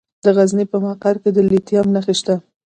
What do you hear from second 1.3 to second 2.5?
د لیتیم نښې شته.